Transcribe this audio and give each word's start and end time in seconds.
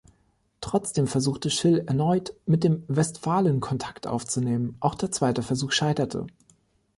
Trotzdem 0.61 1.05
versuchte 1.05 1.51
Schill 1.51 1.83
erneut, 1.85 2.33
mit 2.47 2.63
den 2.63 2.83
Westphalen 2.87 3.59
Kontakt 3.59 4.07
aufzunehmen, 4.07 4.75
auch 4.79 4.95
der 4.95 5.11
zweite 5.11 5.43
Versuch 5.43 5.71
scheiterte. 5.71 6.25